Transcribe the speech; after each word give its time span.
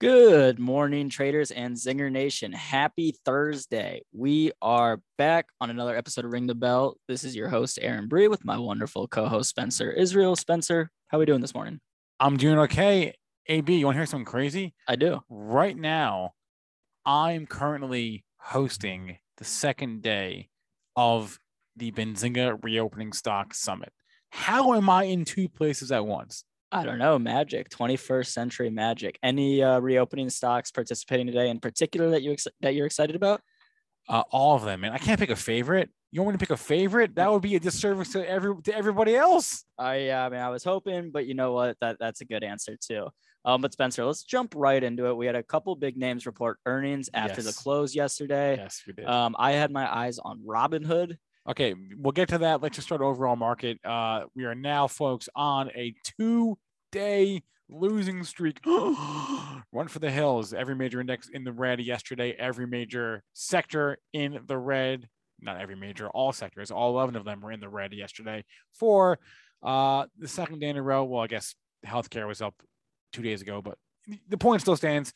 Good 0.00 0.58
morning, 0.58 1.10
traders 1.10 1.50
and 1.50 1.76
Zinger 1.76 2.10
Nation. 2.10 2.52
Happy 2.52 3.14
Thursday. 3.22 4.00
We 4.14 4.50
are 4.62 5.02
back 5.18 5.48
on 5.60 5.68
another 5.68 5.94
episode 5.94 6.24
of 6.24 6.32
Ring 6.32 6.46
the 6.46 6.54
Bell. 6.54 6.96
This 7.06 7.22
is 7.22 7.36
your 7.36 7.50
host, 7.50 7.78
Aaron 7.82 8.08
Bry, 8.08 8.26
with 8.26 8.42
my 8.42 8.56
wonderful 8.56 9.06
co 9.08 9.26
host, 9.26 9.50
Spencer 9.50 9.92
Israel. 9.92 10.36
Spencer, 10.36 10.90
how 11.08 11.18
are 11.18 11.20
we 11.20 11.26
doing 11.26 11.42
this 11.42 11.52
morning? 11.52 11.80
I'm 12.18 12.38
doing 12.38 12.58
okay. 12.60 13.12
AB, 13.48 13.74
you 13.74 13.84
want 13.84 13.96
to 13.96 13.98
hear 13.98 14.06
something 14.06 14.24
crazy? 14.24 14.72
I 14.88 14.96
do. 14.96 15.20
Right 15.28 15.76
now, 15.76 16.30
I'm 17.04 17.44
currently 17.44 18.24
hosting 18.38 19.18
the 19.36 19.44
second 19.44 20.00
day 20.00 20.48
of 20.96 21.38
the 21.76 21.92
Benzinga 21.92 22.58
Reopening 22.64 23.12
Stock 23.12 23.52
Summit. 23.52 23.92
How 24.30 24.72
am 24.72 24.88
I 24.88 25.04
in 25.04 25.26
two 25.26 25.50
places 25.50 25.92
at 25.92 26.06
once? 26.06 26.42
I 26.72 26.84
don't 26.84 26.98
know, 26.98 27.18
magic, 27.18 27.68
21st 27.70 28.26
century 28.26 28.70
magic. 28.70 29.18
Any 29.22 29.62
uh, 29.62 29.80
reopening 29.80 30.30
stocks 30.30 30.70
participating 30.70 31.26
today 31.26 31.48
in 31.50 31.58
particular 31.60 32.10
that 32.10 32.22
you 32.22 32.32
ex- 32.32 32.46
that 32.60 32.74
you're 32.74 32.86
excited 32.86 33.16
about? 33.16 33.40
Uh, 34.08 34.22
all 34.30 34.56
of 34.56 34.62
them, 34.64 34.80
man. 34.80 34.92
I 34.92 34.98
can't 34.98 35.18
pick 35.18 35.30
a 35.30 35.36
favorite. 35.36 35.90
You 36.12 36.22
want 36.22 36.34
me 36.34 36.38
to 36.38 36.42
pick 36.46 36.50
a 36.50 36.56
favorite? 36.56 37.14
That 37.14 37.30
would 37.30 37.42
be 37.42 37.54
a 37.56 37.60
disservice 37.60 38.12
to 38.12 38.28
every 38.28 38.54
to 38.62 38.74
everybody 38.74 39.14
else. 39.16 39.64
I, 39.78 40.10
I 40.10 40.28
mean, 40.28 40.40
I 40.40 40.48
was 40.48 40.64
hoping, 40.64 41.10
but 41.10 41.26
you 41.26 41.34
know 41.34 41.52
what? 41.52 41.76
That 41.80 41.96
that's 42.00 42.20
a 42.20 42.24
good 42.24 42.42
answer 42.42 42.76
too. 42.80 43.08
Um, 43.44 43.62
but 43.62 43.72
Spencer, 43.72 44.04
let's 44.04 44.22
jump 44.22 44.52
right 44.56 44.82
into 44.82 45.06
it. 45.06 45.16
We 45.16 45.26
had 45.26 45.34
a 45.34 45.42
couple 45.42 45.74
big 45.74 45.96
names 45.96 46.26
report 46.26 46.58
earnings 46.66 47.08
after 47.14 47.40
Yes. 47.42 47.46
the 47.56 47.62
close 47.62 47.94
yesterday. 47.94 48.56
Yes, 48.56 48.82
we 48.86 48.92
did. 48.92 49.06
Um, 49.06 49.34
I 49.38 49.52
had 49.52 49.70
my 49.70 49.92
eyes 49.92 50.18
on 50.18 50.40
Robinhood. 50.46 51.16
Okay, 51.48 51.74
we'll 51.96 52.12
get 52.12 52.28
to 52.30 52.38
that. 52.38 52.60
Let's 52.60 52.74
just 52.76 52.86
start 52.88 53.00
overall 53.00 53.36
market. 53.36 53.78
Uh, 53.84 54.24
we 54.34 54.44
are 54.44 54.54
now, 54.54 54.86
folks, 54.88 55.28
on 55.34 55.70
a 55.74 55.94
two-day 56.90 57.42
losing 57.68 58.24
streak. 58.24 58.60
Run 58.66 59.88
for 59.88 59.98
the 59.98 60.10
hills. 60.10 60.52
Every 60.52 60.74
major 60.74 61.00
index 61.00 61.28
in 61.28 61.44
the 61.44 61.52
red 61.52 61.80
yesterday. 61.80 62.32
Every 62.32 62.66
major 62.66 63.22
sector 63.32 63.98
in 64.12 64.40
the 64.46 64.58
red. 64.58 65.08
Not 65.40 65.60
every 65.60 65.76
major, 65.76 66.08
all 66.08 66.32
sectors. 66.32 66.70
All 66.70 66.90
11 66.90 67.16
of 67.16 67.24
them 67.24 67.40
were 67.40 67.52
in 67.52 67.60
the 67.60 67.68
red 67.68 67.94
yesterday 67.94 68.44
for 68.74 69.18
uh, 69.62 70.06
the 70.18 70.28
second 70.28 70.60
day 70.60 70.68
in 70.68 70.76
a 70.76 70.82
row. 70.82 71.04
Well, 71.04 71.22
I 71.22 71.28
guess 71.28 71.54
healthcare 71.86 72.26
was 72.26 72.42
up 72.42 72.54
two 73.12 73.22
days 73.22 73.40
ago, 73.40 73.62
but 73.62 73.78
the 74.28 74.36
point 74.36 74.60
still 74.60 74.76
stands. 74.76 75.14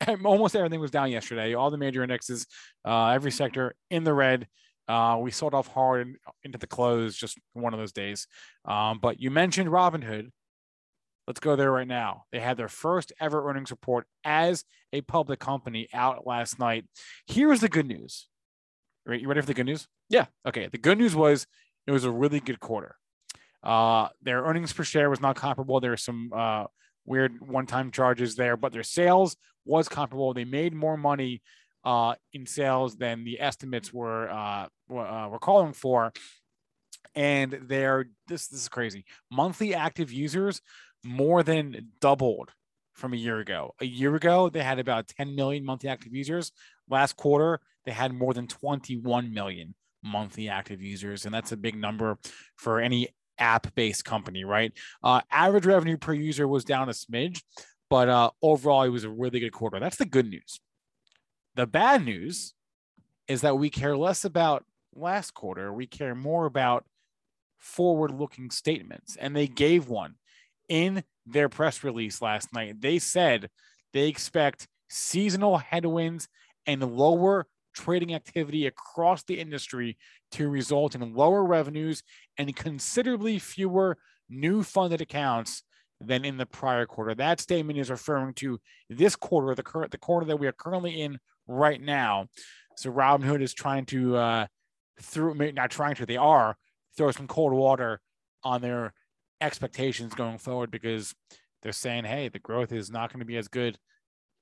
Almost 0.24 0.56
everything 0.56 0.80
was 0.80 0.90
down 0.90 1.12
yesterday. 1.12 1.54
All 1.54 1.70
the 1.70 1.78
major 1.78 2.02
indexes, 2.02 2.46
uh, 2.84 3.08
every 3.08 3.30
sector 3.30 3.74
in 3.90 4.02
the 4.02 4.14
red. 4.14 4.48
Uh, 4.88 5.18
we 5.20 5.30
sold 5.30 5.54
off 5.54 5.68
hard 5.68 6.16
into 6.42 6.58
the 6.58 6.66
close, 6.66 7.16
just 7.16 7.38
one 7.52 7.72
of 7.72 7.78
those 7.78 7.92
days. 7.92 8.26
Um, 8.64 8.98
but 9.00 9.20
you 9.20 9.30
mentioned 9.30 9.70
Robinhood. 9.70 10.30
Let's 11.26 11.40
go 11.40 11.54
there 11.56 11.70
right 11.70 11.86
now. 11.86 12.24
They 12.32 12.40
had 12.40 12.56
their 12.56 12.68
first 12.68 13.12
ever 13.20 13.48
earnings 13.48 13.70
report 13.70 14.06
as 14.24 14.64
a 14.92 15.02
public 15.02 15.38
company 15.38 15.88
out 15.92 16.26
last 16.26 16.58
night. 16.58 16.84
Here's 17.26 17.60
the 17.60 17.68
good 17.68 17.86
news. 17.86 18.28
Right, 19.06 19.20
you 19.20 19.28
ready 19.28 19.40
for 19.40 19.46
the 19.46 19.54
good 19.54 19.66
news? 19.66 19.88
Yeah. 20.08 20.26
Okay. 20.46 20.68
The 20.68 20.78
good 20.78 20.98
news 20.98 21.14
was 21.14 21.46
it 21.86 21.92
was 21.92 22.04
a 22.04 22.10
really 22.10 22.40
good 22.40 22.60
quarter. 22.60 22.96
Uh, 23.62 24.08
their 24.22 24.42
earnings 24.42 24.72
per 24.72 24.84
share 24.84 25.10
was 25.10 25.20
not 25.20 25.36
comparable. 25.36 25.80
There 25.80 25.90
were 25.90 25.96
some 25.96 26.30
uh, 26.34 26.64
weird 27.04 27.40
one-time 27.40 27.90
charges 27.90 28.36
there, 28.36 28.56
but 28.56 28.72
their 28.72 28.82
sales 28.82 29.36
was 29.64 29.88
comparable. 29.88 30.34
They 30.34 30.44
made 30.44 30.74
more 30.74 30.96
money 30.96 31.42
uh, 31.84 32.14
in 32.32 32.46
sales 32.46 32.96
than 32.96 33.24
the 33.24 33.40
estimates 33.40 33.92
were 33.92 34.30
uh, 34.30 34.66
were, 34.88 35.06
uh, 35.06 35.28
were 35.28 35.38
calling 35.38 35.72
for. 35.72 36.12
And 37.14 37.52
their 37.52 38.06
this 38.28 38.48
this 38.48 38.62
is 38.62 38.68
crazy. 38.68 39.04
Monthly 39.30 39.74
active 39.74 40.12
users 40.12 40.60
more 41.04 41.42
than 41.42 41.88
doubled 42.00 42.50
from 42.92 43.12
a 43.12 43.16
year 43.16 43.38
ago. 43.38 43.74
A 43.80 43.84
year 43.84 44.14
ago, 44.14 44.48
they 44.48 44.62
had 44.62 44.78
about 44.78 45.08
10 45.08 45.34
million 45.34 45.64
monthly 45.64 45.88
active 45.88 46.14
users. 46.14 46.52
Last 46.88 47.16
quarter, 47.16 47.60
they 47.84 47.92
had 47.92 48.12
more 48.12 48.34
than 48.34 48.46
21 48.46 49.32
million 49.32 49.74
monthly 50.02 50.48
active 50.48 50.82
users, 50.82 51.24
and 51.24 51.34
that's 51.34 51.52
a 51.52 51.56
big 51.56 51.76
number 51.76 52.18
for 52.56 52.80
any 52.80 53.08
app-based 53.38 54.04
company, 54.04 54.44
right? 54.44 54.72
Uh, 55.02 55.20
average 55.30 55.66
revenue 55.66 55.96
per 55.96 56.12
user 56.12 56.46
was 56.46 56.64
down 56.64 56.88
a 56.88 56.92
smidge, 56.92 57.42
but 57.88 58.08
uh, 58.08 58.30
overall, 58.42 58.82
it 58.82 58.90
was 58.90 59.04
a 59.04 59.10
really 59.10 59.40
good 59.40 59.52
quarter. 59.52 59.80
That's 59.80 59.96
the 59.96 60.04
good 60.04 60.28
news. 60.28 60.60
The 61.54 61.66
bad 61.66 62.04
news 62.04 62.54
is 63.28 63.40
that 63.42 63.58
we 63.58 63.70
care 63.70 63.96
less 63.96 64.24
about 64.24 64.64
last 64.94 65.34
quarter. 65.34 65.72
We 65.72 65.86
care 65.86 66.14
more 66.14 66.46
about 66.46 66.84
forward 67.58 68.10
looking 68.10 68.50
statements. 68.50 69.16
And 69.16 69.36
they 69.36 69.46
gave 69.46 69.88
one 69.88 70.16
in 70.72 71.04
their 71.26 71.50
press 71.50 71.84
release 71.84 72.22
last 72.22 72.54
night. 72.54 72.80
They 72.80 72.98
said 72.98 73.50
they 73.92 74.08
expect 74.08 74.68
seasonal 74.88 75.58
headwinds 75.58 76.28
and 76.66 76.82
lower 76.96 77.46
trading 77.74 78.14
activity 78.14 78.66
across 78.66 79.22
the 79.22 79.38
industry 79.38 79.98
to 80.30 80.48
result 80.48 80.94
in 80.94 81.14
lower 81.14 81.44
revenues 81.44 82.02
and 82.38 82.56
considerably 82.56 83.38
fewer 83.38 83.98
new 84.30 84.62
funded 84.62 85.02
accounts 85.02 85.62
than 86.00 86.24
in 86.24 86.38
the 86.38 86.46
prior 86.46 86.86
quarter. 86.86 87.14
That 87.14 87.38
statement 87.38 87.78
is 87.78 87.90
referring 87.90 88.32
to 88.36 88.58
this 88.88 89.14
quarter, 89.14 89.54
the 89.54 89.62
current 89.62 89.90
the 89.90 89.98
quarter 89.98 90.24
that 90.24 90.38
we 90.38 90.46
are 90.46 90.52
currently 90.52 91.02
in 91.02 91.18
right 91.46 91.80
now. 91.82 92.28
So 92.78 92.90
Robinhood 92.90 93.42
is 93.42 93.52
trying 93.52 93.84
to 93.86 94.16
uh 94.16 94.46
through 95.02 95.34
not 95.52 95.70
trying 95.70 95.96
to, 95.96 96.06
they 96.06 96.16
are 96.16 96.56
throw 96.96 97.10
some 97.10 97.28
cold 97.28 97.52
water 97.52 98.00
on 98.42 98.62
their 98.62 98.94
expectations 99.42 100.14
going 100.14 100.38
forward 100.38 100.70
because 100.70 101.14
they're 101.62 101.72
saying, 101.72 102.04
hey, 102.04 102.28
the 102.28 102.38
growth 102.38 102.72
is 102.72 102.90
not 102.90 103.12
going 103.12 103.20
to 103.20 103.26
be 103.26 103.36
as 103.36 103.48
good 103.48 103.78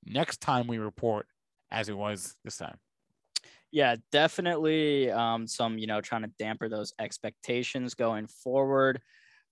next 0.05 0.41
time 0.41 0.67
we 0.67 0.79
report 0.79 1.27
as 1.71 1.89
it 1.89 1.97
was 1.97 2.37
this 2.45 2.57
time. 2.57 2.77
Yeah, 3.73 3.97
definitely 4.11 5.11
um, 5.11 5.47
some, 5.47 5.79
you 5.79 5.87
know, 5.87 6.01
trying 6.01 6.23
to 6.23 6.33
damper 6.39 6.69
those 6.69 6.93
expectations 6.99 7.95
going 7.95 8.27
forward. 8.27 9.01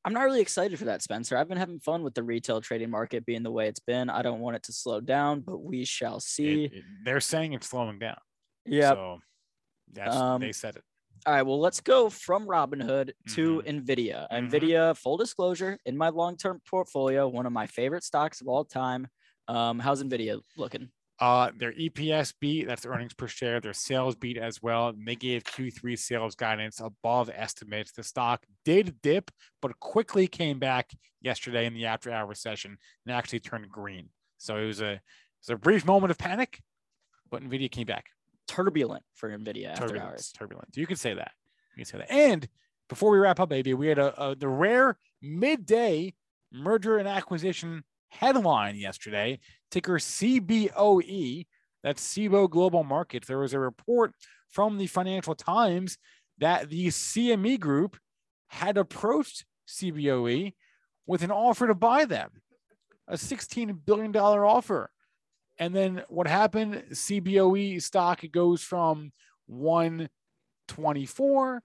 I'm 0.05 0.13
not 0.13 0.23
really 0.25 0.41
excited 0.41 0.79
for 0.79 0.87
that, 0.87 1.03
Spencer. 1.03 1.37
I've 1.37 1.49
been 1.49 1.59
having 1.59 1.81
fun 1.81 2.03
with 2.03 2.15
the 2.15 2.23
retail 2.23 2.61
trading 2.61 2.91
market 2.91 3.27
being 3.27 3.43
the 3.43 3.51
way 3.51 3.69
it's 3.69 3.81
been. 3.81 4.09
I 4.11 4.23
don't 4.23 4.41
want 4.41 4.57
it 4.57 4.63
to 4.65 4.73
slow 4.73 5.01
down, 5.01 5.41
but 5.41 5.59
we 5.59 5.85
shall 5.85 6.19
see. 6.21 6.65
It- 6.65 6.73
it- 6.73 6.85
they're 7.05 7.21
saying 7.21 7.53
it's 7.53 7.69
slowing 7.69 7.99
down. 7.99 8.19
yeah. 8.65 8.91
So 8.91 9.19
that's 9.93 10.17
Um, 10.17 10.41
they 10.41 10.53
said 10.53 10.77
it. 10.77 10.85
All 11.28 11.34
right. 11.34 11.43
Well, 11.43 11.61
let's 11.61 11.83
go 11.83 12.09
from 12.09 12.47
Robinhood 12.47 13.12
to 13.34 13.61
Nvidia. 13.66 14.27
Mhm. 14.33 14.49
Nvidia, 14.49 14.97
full 14.97 15.19
disclosure, 15.19 15.78
in 15.84 15.94
my 15.94 16.09
long-term 16.09 16.62
portfolio, 16.66 17.28
one 17.28 17.44
of 17.44 17.53
my 17.53 17.66
favorite 17.66 18.03
stocks 18.03 18.41
of 18.41 18.49
all 18.49 18.65
time. 18.65 19.09
Um, 19.47 19.78
how's 19.78 20.03
Nvidia 20.03 20.41
looking? 20.56 20.91
Uh, 21.21 21.50
their 21.55 21.75
EPS 21.75 22.33
beat, 22.33 22.67
that's 22.67 22.87
earnings 22.87 23.12
per 23.12 23.27
share. 23.27 23.61
Their 23.61 23.75
sales 23.75 24.17
beat 24.17 24.38
as 24.38 24.62
well. 24.62 24.88
And 24.88 25.06
they 25.06 25.17
gave 25.17 25.44
Q3 25.44 25.97
sales 25.97 26.34
guidance 26.34 26.81
above 26.81 27.28
estimates. 27.28 27.93
The 27.93 28.05
stock 28.05 28.47
did 28.65 29.03
dip, 29.03 29.31
but 29.61 29.78
quickly 29.81 30.28
came 30.28 30.59
back 30.59 30.93
yesterday 31.21 31.67
in 31.67 31.75
the 31.75 31.84
after 31.84 32.11
hour 32.11 32.33
session 32.33 32.78
and 33.05 33.15
actually 33.15 33.41
turned 33.41 33.69
green. 33.69 34.09
So 34.38 34.56
it 34.56 34.65
was 34.65 34.81
a 34.81 34.93
it 34.93 35.00
was 35.43 35.50
a 35.50 35.56
brief 35.59 35.84
moment 35.84 36.11
of 36.11 36.17
panic, 36.17 36.62
but 37.28 37.43
Nvidia 37.43 37.71
came 37.71 37.87
back. 37.87 38.06
Turbulent 38.49 39.05
for 39.15 39.31
Nvidia 39.31 39.71
after 39.71 39.87
Turbulence, 39.87 40.11
hours. 40.11 40.33
turbulent. 40.37 40.69
You 40.77 40.87
can 40.87 40.97
say 40.97 41.15
that. 41.15 41.33
You 41.77 41.85
could 41.85 41.89
say 41.89 41.99
that. 41.99 42.11
And 42.11 42.49
before 42.89 43.11
we 43.11 43.19
wrap 43.19 43.39
up, 43.39 43.51
baby, 43.51 43.75
we 43.75 43.87
had 43.87 43.99
a, 43.99 44.31
a 44.31 44.35
the 44.35 44.49
rare 44.49 44.99
midday 45.23 46.15
merger 46.53 46.99
and 46.99 47.07
acquisition 47.07 47.85
headline 48.09 48.77
yesterday. 48.77 49.39
Ticker 49.71 49.99
CBOE. 49.99 51.47
That's 51.85 52.15
CBOE 52.15 52.51
Global 52.51 52.83
Markets. 52.83 53.29
There 53.29 53.39
was 53.39 53.55
a 53.55 53.61
report 53.61 54.15
from 54.49 54.79
the 54.79 54.87
Financial 54.87 55.35
Times 55.35 55.99
that 56.39 56.71
the 56.71 56.89
CME 56.89 57.61
Group 57.61 57.99
had 58.49 58.77
approached 58.77 59.45
CBOE 59.69 60.55
with 61.07 61.23
an 61.23 61.31
offer 61.31 61.67
to 61.67 61.75
buy 61.75 62.05
them, 62.05 62.31
a 63.07 63.15
$16 63.15 63.85
billion 63.85 64.15
offer. 64.17 64.91
And 65.58 65.75
then 65.75 66.05
what 66.08 66.28
happened? 66.28 66.84
CBOE 66.93 67.82
stock 67.82 68.22
goes 68.31 68.62
from 68.62 69.10
124 69.46 71.62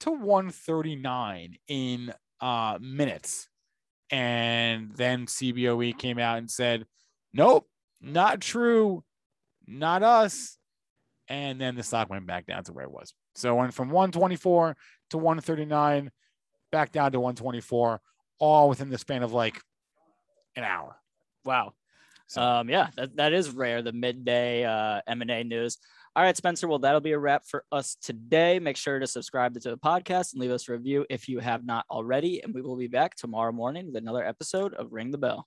to 0.00 0.10
139 0.10 1.56
in 1.68 2.12
uh, 2.40 2.78
minutes. 2.80 3.48
And 4.10 4.92
then 4.92 5.26
CBOE 5.26 5.98
came 5.98 6.18
out 6.18 6.38
and 6.38 6.50
said, 6.50 6.86
nope, 7.32 7.68
not 8.00 8.40
true, 8.40 9.04
not 9.66 10.02
us. 10.02 10.58
And 11.28 11.60
then 11.60 11.74
the 11.74 11.82
stock 11.82 12.08
went 12.08 12.26
back 12.26 12.46
down 12.46 12.64
to 12.64 12.72
where 12.72 12.84
it 12.84 12.90
was. 12.90 13.12
So 13.34 13.52
it 13.52 13.60
went 13.60 13.74
from 13.74 13.90
124 13.90 14.76
to 15.10 15.18
139, 15.18 16.10
back 16.70 16.92
down 16.92 17.12
to 17.12 17.20
124, 17.20 18.00
all 18.38 18.68
within 18.68 18.90
the 18.90 18.98
span 18.98 19.22
of 19.22 19.32
like 19.32 19.60
an 20.54 20.64
hour. 20.64 20.96
Wow. 21.44 21.74
So 22.26 22.42
Um, 22.42 22.68
yeah, 22.68 22.88
that, 22.96 23.16
that 23.16 23.32
is 23.32 23.50
rare. 23.50 23.82
The 23.82 23.92
midday 23.92 24.64
uh, 24.64 25.00
M&A 25.06 25.44
news. 25.44 25.78
All 26.14 26.22
right, 26.22 26.36
Spencer. 26.36 26.66
Well, 26.66 26.78
that'll 26.78 27.00
be 27.00 27.12
a 27.12 27.18
wrap 27.18 27.44
for 27.46 27.64
us 27.70 27.96
today. 28.00 28.58
Make 28.58 28.78
sure 28.78 28.98
to 28.98 29.06
subscribe 29.06 29.52
to 29.54 29.60
the 29.60 29.76
podcast 29.76 30.32
and 30.32 30.40
leave 30.40 30.50
us 30.50 30.68
a 30.68 30.72
review 30.72 31.04
if 31.10 31.28
you 31.28 31.40
have 31.40 31.64
not 31.66 31.84
already. 31.90 32.40
And 32.42 32.54
we 32.54 32.62
will 32.62 32.76
be 32.76 32.88
back 32.88 33.16
tomorrow 33.16 33.52
morning 33.52 33.86
with 33.86 33.96
another 33.96 34.24
episode 34.24 34.72
of 34.74 34.92
Ring 34.92 35.10
the 35.10 35.18
Bell. 35.18 35.46